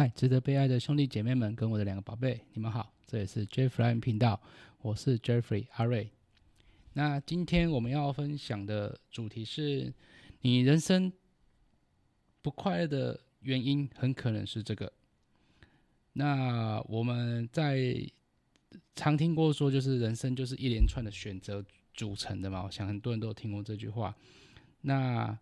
[0.00, 4.40] 嗨，值得被爱的兄弟姐妹们，跟我的两个宝贝，你们好，这里是 Jeffrey 频道，
[4.80, 6.10] 我是 Jeffrey 阿瑞。
[6.94, 9.92] 那今天我们要分享的主题是，
[10.40, 11.12] 你人生
[12.40, 14.90] 不快乐的原因，很可能是这个。
[16.14, 17.94] 那我们在
[18.94, 24.16] 常听过说，就是人生就是一连串的选择组成的嘛，我想很多人都有听过这句话。
[24.80, 25.38] 那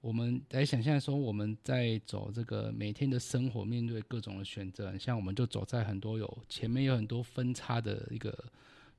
[0.00, 8.32] 我们来想象说，我们在走这个每天的生活，面对各种的选择，像我们就走在很多有前面有很多分叉的一个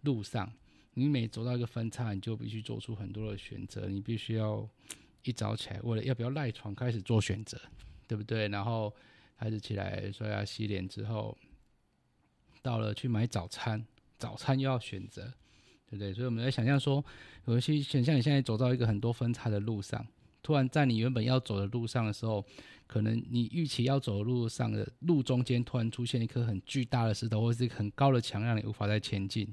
[0.02, 0.52] 路上。
[0.96, 3.88] 你每走到一个分叉，你就必须做出很多的选择。
[3.88, 4.68] 你必须要
[5.24, 7.58] 一早起来，为了要不要赖床开始做选择，
[8.06, 8.50] 对不对？
[8.50, 8.94] 然后
[9.38, 11.38] 开始起来刷牙洗脸之后，
[12.62, 13.86] 到了去买早餐，
[14.18, 15.32] 早餐又要选择，
[15.90, 16.14] 对不对？
[16.14, 17.04] 所以我们在想象说，
[17.46, 20.06] 有一些想象你现在走到一个很多分叉的路上。
[20.50, 22.44] 突然在你原本要走的路上的时候，
[22.88, 29.48] 可能你预期要走的路上的路中间突然出现一颗很巨大的石头，或是很高的墙，让你无法再前进。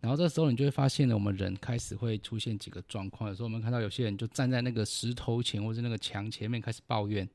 [0.00, 3.28] 然后这时候你就会发现呢，我们人开始会出现几个状况。
[3.28, 7.28] 有时候我们看到有些人就站在那个石头前，或是那个墙前面开始抱怨，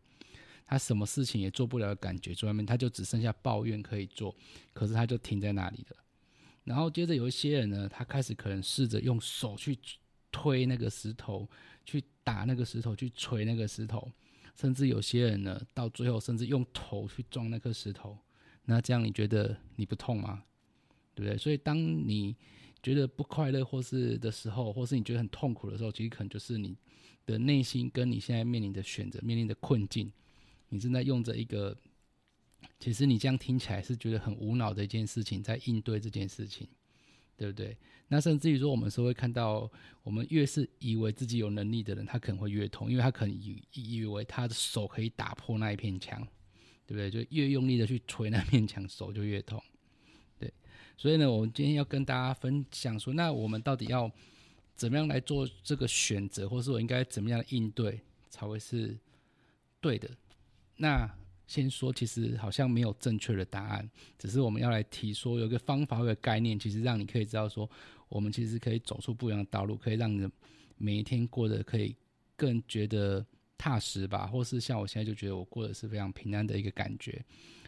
[0.65, 4.35] 他什么事情也做不了的感觉，在外面他就只剩下抱怨可以做，
[4.73, 5.97] 可是他就停在那里了。
[6.63, 9.77] 然后接着有一些人呢，他开始可能试着用手去
[10.31, 11.47] 推那个石头。
[11.85, 14.11] 去打那个石头，去捶那个石头，
[14.55, 18.17] 甚至有些人呢，到最后甚至用头去撞那颗石头。
[18.65, 20.43] 那这样你觉得你不痛吗？
[21.15, 21.37] 对不对？
[21.37, 22.35] 所以当你
[22.81, 26.77] 觉得不快乐或是的时候，或是你觉得很痛苦的时候，其实可能就是你
[27.25, 30.11] 的内心跟你现在面临的选择、面临的困境，
[30.69, 31.75] 你正在用着一个，
[32.79, 36.67] 其实你这样听起来是觉得很无脑的一件事情，在应对这件事情。
[37.42, 37.75] 对不对？
[38.08, 39.67] 那甚至于说，我们是会看到，
[40.04, 46.21] 我们越是以为自己有能力的人，他可能会越痛，因为他可能以以为他的手可以打破那一片墙，
[46.86, 47.10] 对不对？
[47.10, 49.60] 就越用力的去捶那片墙，手就越痛。
[50.38, 50.54] 对，
[50.95, 54.11] 所以呢，我们今天要跟大家分享说，那我们到底要
[54.76, 58.95] 怎么样来做这个选择，或是我应该怎么样应对才会是
[59.80, 60.08] 对的？
[60.77, 61.10] 那。
[61.52, 67.70] 先说，其实好像没有正确的答案，只是我们要来提说，有一个方法，有个概念，其实让你可以知道说，
[68.08, 70.26] 我们其实可以走出不一样的道路，可以让你
[70.78, 71.94] 每一天过得可以
[72.38, 73.26] 更觉得
[73.58, 77.22] 踏实吧，或是像我现在就觉得我过得是非常平安的一个感觉。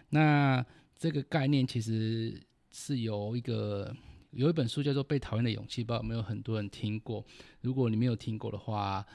[0.07, 0.65] 那
[0.97, 3.93] 这个概念其实是有一个
[4.31, 7.25] 有一本书叫做《被讨厌的勇气》，不知道有没有很多人听过？
[7.59, 9.05] 如果你没有听过的话。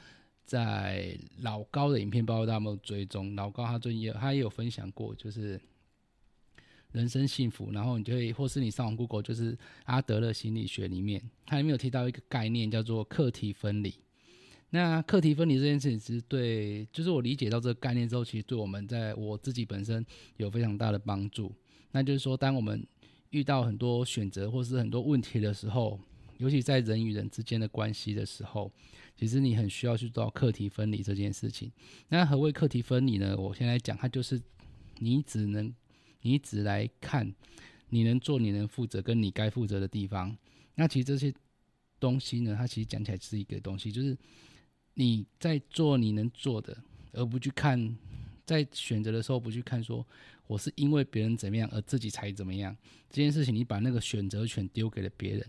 [0.49, 3.35] 在老高的影片，包括大家有没有追踪？
[3.35, 5.61] 老高他最近也他也有分享过，就是
[6.91, 7.69] 人生幸福。
[7.71, 13.93] 然后你就会，或是你上网 Google，就是阿德勒心理学里面，他里面有提到一个概念，叫做课题分离。
[14.71, 20.03] 那课题分离这件事情，其实对，就是我理解到这个概念之后，其实对我们在我自己本身
[20.37, 21.53] 有非常大的帮助。
[21.91, 22.83] 那就是说，当我们
[23.29, 25.99] 遇到很多选择或是很多问题的时候，
[26.39, 28.71] 尤其在人与人之间的关系的时候。
[29.19, 31.69] 其实你很需要去做课题分离这件事情。
[32.07, 33.35] 那何谓课题分离呢？
[33.37, 34.41] 我先来讲，它就是
[34.99, 35.73] 你只能
[36.21, 37.29] 你只来看
[37.89, 40.33] 你能做、你能负责跟你该负责的地方。
[40.75, 41.33] 那其实这些
[41.99, 44.17] 东西呢，它其实讲起来是一个东西，就是
[44.93, 46.77] 你在做你能做的，
[47.11, 47.97] 而不去看
[48.45, 50.07] 在选择的时候不去看说
[50.47, 52.73] 我是因为别人怎么样而自己才怎么样
[53.09, 55.45] 这件事情，你把那个选择权丢给了别人。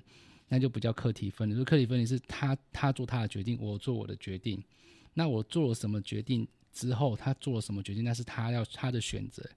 [0.53, 4.61] 那就不叫课题分离，说课题分离是他他做他的决定，我做我的决定。
[5.15, 9.49] 那我做了什么决定之后，他做了什么决定，那是他要他的选择。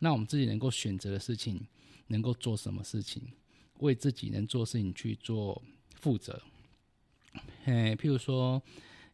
[0.00, 1.66] 那我们自己能够选择的事情，
[2.08, 3.22] 能够做什么事情，
[3.78, 5.62] 为自己能做事情去做
[5.98, 6.38] 负责。
[7.64, 8.62] 诶，譬如说，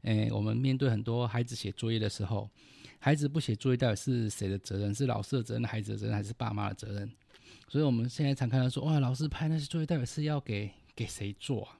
[0.02, 2.50] 诶，我们面对很多孩子写作业的时候，
[2.98, 4.92] 孩子不写作业，到底是谁的责任？
[4.92, 7.08] 是老师的责任，孩子的责任，还是爸妈的责任？
[7.68, 10.70] 所以我们现在常看到说，哇，老师拍那些作业，到底是要给？
[10.94, 11.78] 给谁做啊？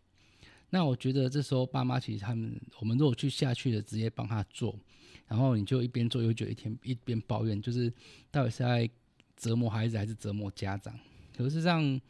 [0.71, 4.79] 那我觉得这时候爸妈其实他们，我们如果去下去的直接帮他做，
[5.27, 7.93] 然后你就一边做又觉得一天一边抱怨，就是
[8.31, 8.89] 到底是在
[9.37, 10.97] 折磨孩子还是折磨家长？
[11.37, 12.01] 可是上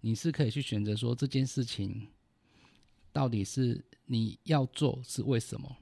[0.00, 2.08] 你是可以去选择说这件事情
[3.12, 5.76] 到底是你要做是为什么，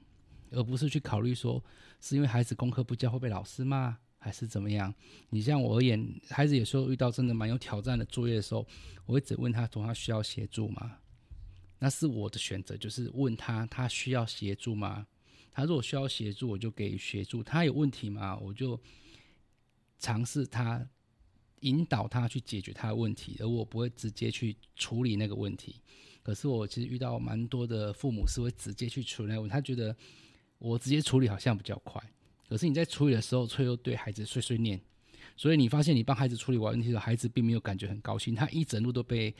[0.51, 1.61] 而不是去考虑说
[1.99, 3.97] 是因为孩子功课不教会被老师骂。
[4.23, 4.93] 还是怎么样？
[5.31, 8.65] 你像我而言，孩子有时候遇到真的蛮有挑战的作业的时候，
[9.07, 10.99] 我会只问他说他需要协助吗？
[11.79, 15.07] 那是我的选择，就是问他他需要协助吗？
[15.51, 17.41] 他如果需要协助，我就给协助。
[17.43, 18.37] 他有问题吗？
[18.37, 18.79] 我就
[19.97, 20.87] 尝试他
[21.61, 25.81] 引导他去解决他的问题，而我不会直接去处理那个问题。
[26.21, 29.95] 可是我其实遇到蛮多的父母是会直接去处理那问题，他觉得
[30.59, 31.99] 我直接处理好像比较快。
[32.51, 34.77] 可是你在处理的时候，却又对孩子碎碎念，
[35.37, 39.33] 所以你发现你帮孩子处理完问题的时候，孩子并没有感觉很高兴，他一整路都被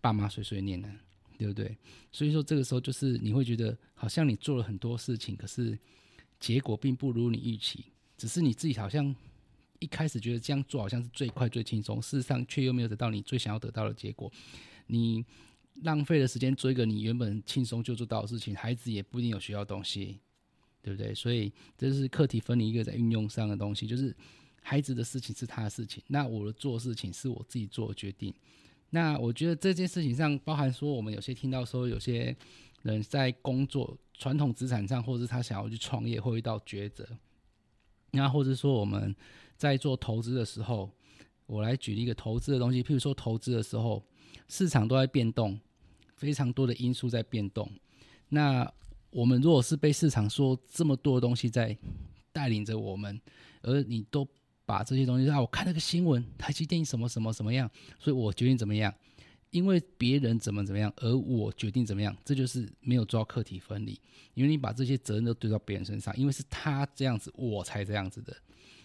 [0.00, 0.90] 爸妈碎碎念了，
[1.38, 1.76] 对不对？
[2.10, 5.78] 所以说这个时候就是你会觉得好像你做了很多事情，可是
[6.40, 7.84] 结果并不如你预期，
[8.18, 9.14] 只是你自己好像
[9.78, 14.28] 一开始觉得这样做好像是最快最轻松，事实上却又没有得到你最想要得到的结果，
[14.88, 15.24] 你。
[15.82, 20.18] 浪费了时间做一个你原本轻松就做到的事情，孩子也不一定有学到东西，
[20.86, 21.12] 对不对？
[21.12, 24.14] 所以这是课题分离一个在运用上的东西，就是
[24.62, 28.32] 孩子的事情是他的事情，那我的做事情是我自己做的决定。
[28.90, 32.36] 那我觉得这件事情上包含说，我们有些听到说有些
[32.82, 37.04] 人在工作传统资产上，或者是他想要去创业，会遇到抉择。
[38.12, 39.12] 那或者说我们
[39.56, 40.88] 在做投资的时候，
[41.46, 44.02] 我来举例一个投资的东西，譬如说投资的时候，
[44.48, 45.58] 市场都在变动。
[46.16, 47.70] 非常多的因素在变动，
[48.30, 48.64] 那
[49.10, 51.76] 我们如果是被市场说这么多东西在
[52.32, 53.20] 带领着我们，
[53.62, 54.26] 而你都
[54.64, 58.92] 把这些东西啊，我看那个新闻，台积电什么什么什么样，所以我决定怎么样，
[59.50, 63.98] 因为别人怎么怎么样，而我决定怎么样，这就是没有做到课题分离，
[64.34, 68.36] 因为你把这些责任都堆到别人身上，因为是他这样子，我才这样子的。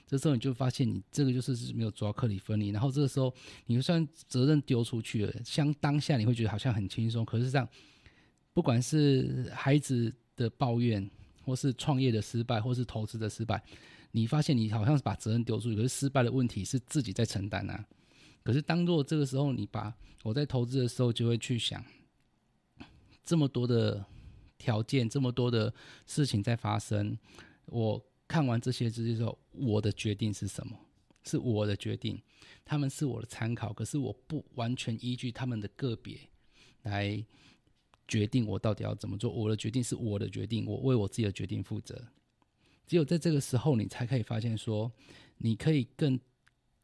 [0.08, 3.34] 这时候你就发现，你这个就是没有抓客体分离，然后这个时候
[3.66, 7.68] 你就算责任丢出去了，像当下你会觉得好像很轻松，可是这样，
[8.54, 11.10] 不管是孩子的抱怨，
[11.44, 13.64] 或是创业的失败，或是投资的失败，
[14.12, 17.86] 你发现你好像是把责任丢出去，可是失败的问题是自己在承担啊。
[18.44, 19.94] 可是当若这个时候你把
[20.24, 21.84] 我在投资的时候就会去想，
[23.24, 24.06] 这么多的
[24.58, 25.74] 条件，这么多的
[26.06, 27.18] 事情在发生，
[27.66, 28.04] 我。
[28.28, 30.80] 看完这些之后，我的决定是什么？
[31.26, 32.18] 是我的决定，
[32.64, 36.18] 他们是我的参考，可是我不完全依据他们的个别
[36.84, 37.22] 来
[38.12, 39.32] 决定我到底要怎么做。
[39.32, 41.96] 我的决定是我的决定，我为我自己的决定负责。
[42.86, 44.92] 只有在这个时候，你才可以发现说，
[45.38, 46.20] 你可以更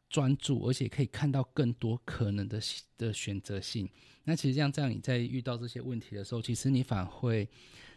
[0.08, 2.58] 专注，而且可以看到更多可能的
[2.96, 3.86] 的选择性。
[4.24, 7.46] 那其实像，这样你在遇到这些问题的时候，其实你反而会。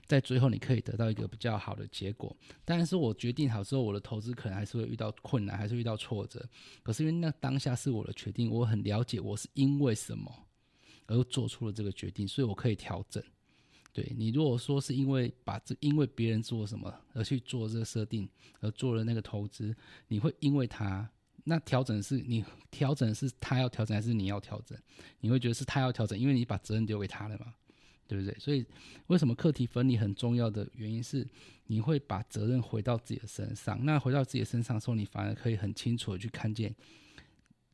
[0.07, 2.35] 在最后，你可以得到一个比较好的结果。
[2.65, 6.45] 但是我决定好之后，我的投资可能还是会遇到困难，还是遇到挫折。
[6.83, 10.29] 可是因为那当下是我的决定，我很了解我是因为什么
[11.07, 13.23] 而做出了这个决定，所以我可以调整。
[13.93, 18.29] 对你如果说是因为把这因为别人做什么而去做这个设定，
[18.61, 19.75] 而做了那个投资，
[20.07, 21.09] 你会因为他
[21.43, 24.77] 那调整是你调整是他要调整还是你要调整？
[25.19, 27.53] 你会觉得是他要调整，因为你把责任丢给他了嘛？
[28.07, 28.37] 对不对？
[28.39, 28.65] 所以
[29.07, 31.25] 为什么课题分离很重要的原因是，
[31.67, 33.83] 你会把责任回到自己的身上。
[33.85, 36.75] 那回到自己的身上的时候，你反而可以很清楚的去看见，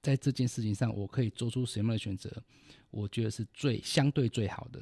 [0.07, 2.31] 在这件事情上，我可以做出什么样的选择？
[2.91, 4.81] 我觉得是最相对最好的。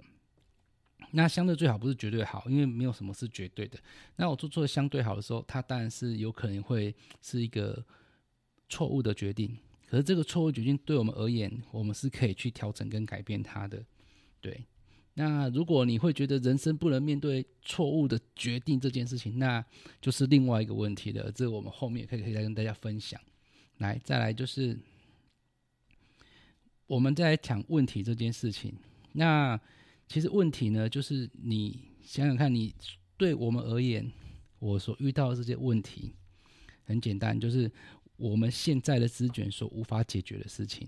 [1.10, 3.80] 那相对最好不是绝对好，因为没有什么是绝对的。
[4.18, 6.94] 那我做出了相对好的时候，它当然是有可能会
[7.24, 7.84] 是一个
[8.70, 9.58] 错误的决定。
[9.88, 13.84] 可是这个错误决定对我们而言，我们是可以去调整跟改变它的。
[14.40, 14.64] 对。
[15.16, 19.66] 那如果你会觉得人生不能面对错误的决定这件事情，那
[20.00, 21.32] 就是另外一个问题了。
[21.32, 23.20] 这我们后面可以可以再跟大家分享。
[23.80, 24.78] 来，再来就是
[26.88, 28.74] 我们再来讲问题这件事情。
[29.14, 29.60] 那
[30.08, 32.74] 其实问题呢，就是你想想看，你
[33.18, 34.12] 对我们而言，
[34.60, 36.14] 我所遇到的这些问题，
[36.84, 37.72] 很简单，就是
[38.18, 40.88] 我们现在的资源所无法解决的事情，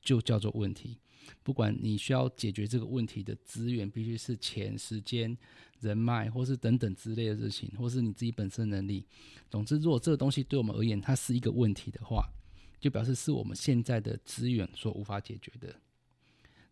[0.00, 0.98] 就叫做问题。
[1.42, 5.36] 不管你需要解决这个问题的资源，必须是钱、时间、
[5.80, 9.04] 人脉，或是等等之类的事情，或是你自己本身能力。
[9.50, 12.26] 总之，如果这个东西对我们而言它是一个问题的话，
[12.84, 15.74] 就表示是我们现在的资源所无法解决的。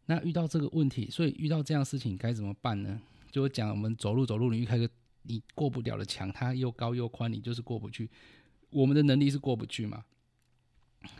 [0.04, 3.00] 那遇到这个问题，所以遇到这样事情该怎么办呢？
[3.30, 4.86] 就讲我们走路走路，你遇开个
[5.22, 8.10] 你过不了的墙，它又高又宽，你就是过不去。
[8.68, 10.04] 我们的能力是过不去嘛？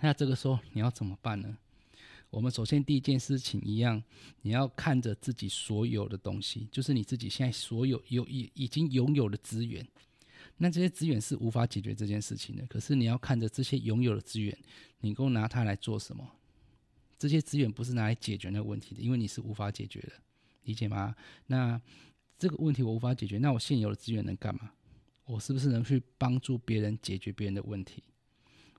[0.03, 1.57] 那这个时候你要怎么办呢？
[2.29, 4.03] 我们首先第一件事情一样，
[4.43, 9.89] 你要看着自己所有的东西，就是你自己现在所有有已已经拥有的资源。
[10.63, 12.65] 那这些资源是无法解决这件事情的。
[12.69, 14.57] 可是你要看着这些拥有的资源，
[15.01, 16.25] 你够拿它来做什么？
[17.19, 20.13] 这些资源不是拿来解决那个问题的，因为你是无法解决的，
[20.63, 21.17] 理解吗？
[21.49, 21.83] 那
[22.39, 24.71] 这个问题我无法解决，那我现有的资源能干嘛？
[25.25, 28.05] 我是不是能去帮助别人解决别人的问题？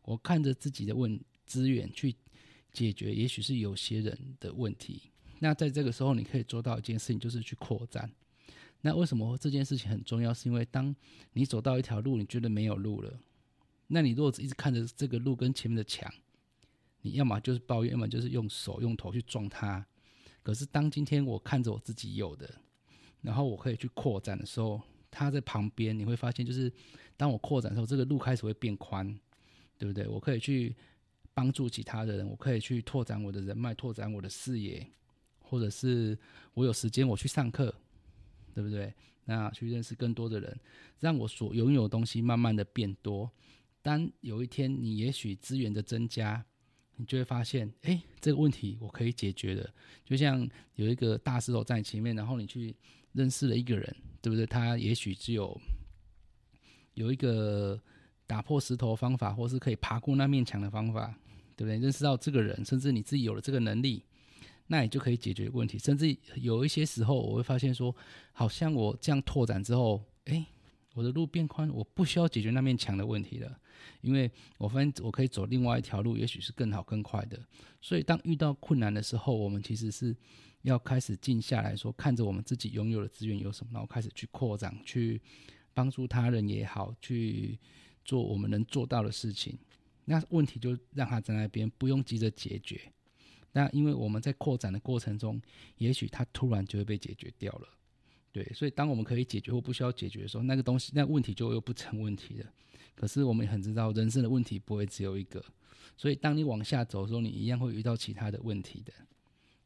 [0.04, 2.16] 我看着自己的问资源去。
[2.72, 5.00] 解决也许是有些人的问题，
[5.38, 8.12] 那在这个时候你可以做到一件事情，就是去扩展。
[8.86, 10.34] 那为什么这件事情很重要？
[10.34, 10.96] 是因为当
[11.32, 13.20] 你走到一条路，你觉得没有路了，
[13.88, 16.14] 那你如果一直看着这个路跟前面的墙，
[17.02, 19.84] 你要么就是抱怨，要么就是用手用头去撞它。
[20.44, 22.54] 可是当今天我看着我自己有的，
[23.22, 26.72] 然后我可以去扩展的时候，它在旁边，你会发现就是
[27.18, 29.08] 当我扩展的时候，这个路开始会变宽，
[29.78, 30.08] 对不对？
[30.08, 30.76] 我可以去。
[31.36, 34.86] 帮助其他的人，我可以去拓展我的人脉，拓展我的视野，
[35.40, 36.16] 或者是
[36.54, 37.74] 我有时间我去上课，
[38.54, 38.94] 对不对？
[39.26, 40.60] 那去认识更多的人，
[41.00, 43.32] 让我所拥有的东西慢慢的变多。
[43.82, 46.46] 当有一天你也许资源的增加，
[46.98, 49.74] 你就会发现，哎，这个问题我可以解决的。
[50.06, 52.76] 就像有一个大石头在前面，然后你去
[53.14, 54.46] 认识了一个人，对不对？
[54.46, 55.60] 他也许只有
[56.94, 57.82] 有一个
[58.28, 61.18] 打破石头方法，或是可以爬过那面墙的方法，
[61.56, 61.78] 对不对？
[61.78, 64.04] 认识到这个人，甚至你自己有了这个能力。
[64.68, 67.96] 那你就可以解决问题，甚至有一些时候，我会发现说，
[68.32, 70.46] 好像我这样拓展之后，哎，
[70.94, 73.60] 我的路变宽，我不需要解决那面墙的问题了，
[74.02, 77.40] 因为我发现我可以走另外一条路，也许是更好更快的。
[77.82, 80.16] 所以，当遇到困难的时候，我们其实是
[80.62, 85.22] 要开始静下来说，看着我们自己拥有的资源有什么，然后开始去扩展，去
[85.74, 87.60] 帮助他人也好，去
[88.06, 89.58] 做我们能做到的事情。
[90.06, 92.80] 那问题就让他在那边，不用急着解决。
[93.56, 95.40] 那因为我们在扩展的过程中，
[95.78, 97.68] 也许它突然就会被解决掉了，
[98.32, 102.52] 对，所以当我们可以解决或不需要解决的时候，那个东西那问题就又不成问题了。
[102.96, 105.44] 可是我们也很知道，人生的问题不会只有一个，
[105.96, 108.92] 所以当你往下走的时候，你一样会遇到其他的问题的，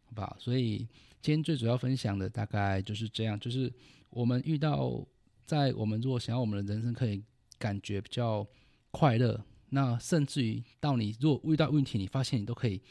[0.03, 0.35] 好不好？
[0.37, 0.79] 所以
[1.21, 3.71] 今天最主要分享的大概就是这样，就是
[4.09, 5.01] 我们遇到
[5.45, 7.23] 在我们如果想要我们的人生可以
[7.57, 8.45] 感觉比较
[8.91, 12.81] 快乐，那甚至于到你如果遇到问题，你发现你都可以。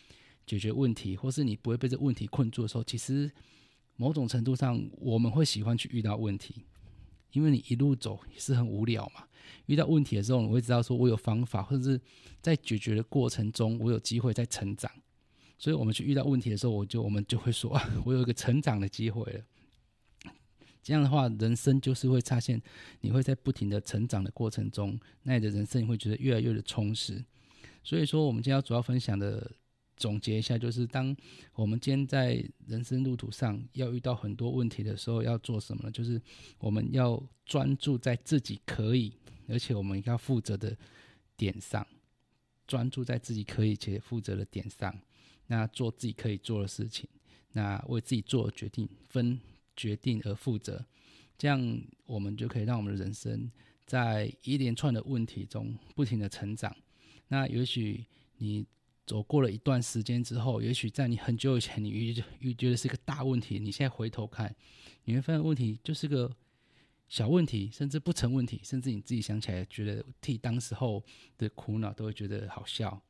[0.46, 3.30] 解决问题，或是你不会被这问题困住的时候，其实
[3.96, 6.64] 某种程度上我们会喜欢去遇到问题，
[7.32, 9.26] 因为你一路走也是很无聊嘛。
[9.66, 12.00] 遇到问题的时候，你会知道说我有方法，或者是
[12.40, 14.90] 在解决的过程中我有机会在成长。
[15.58, 19.44] 所以，我们去遇到问题的时候，我就我们就会说，我有一个成长的机会了。
[20.82, 22.62] 这样的话，人生就是会发现
[23.00, 27.24] 你会在不停的成长的过程中，那你的人生你会觉得越来越的充实。
[27.82, 29.50] 所以说，我们今天要主要分享的。
[29.96, 31.16] 总结一下，就是当
[31.54, 35.90] 我们今天在人生路途上要遇到很多问题的时候，要做什么呢？
[35.90, 36.20] 就是
[36.58, 39.10] 我们要专注在自己可以，
[39.48, 40.76] 而且我们要负责的
[41.34, 41.86] 点上，
[42.66, 44.94] 专注在自己可以且负责的点上，
[45.46, 47.08] 那做自己可以做的事情，
[47.52, 49.40] 那为自己做的决定，分
[49.74, 50.84] 决定而负责，
[51.38, 53.50] 这样我们就可以让我们的人生
[53.86, 56.76] 在一连串的问题中不停的成长。
[57.28, 58.04] 那也许
[58.36, 58.66] 你。
[59.06, 64.54] 走过了一段时间之后，也许在你很久以前，你遇遇觉得是个大问题，你现在回头看，
[65.04, 66.34] 你会发现问题就是个
[67.08, 71.04] 小问题，甚至不成问题，甚至你自己想起来，觉得替当时候
[71.38, 73.00] 的苦恼都会觉得好笑，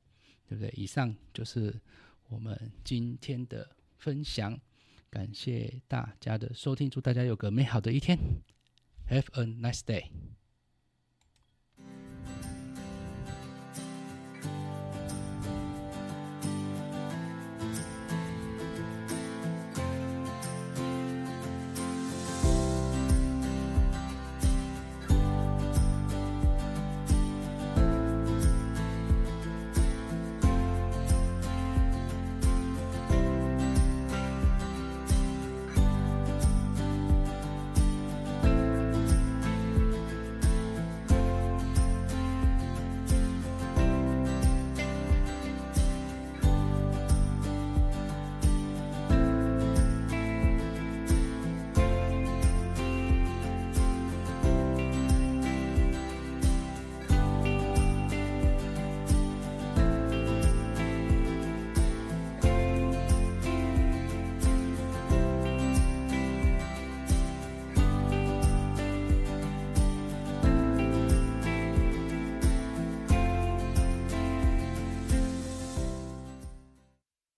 [0.46, 0.70] 对不对？
[0.76, 1.74] 以上就是
[2.28, 4.60] 我们今天的分享，
[5.08, 8.18] 感谢大家的收听，祝大家有个美好的一天
[9.08, 10.10] ，Have a nice day。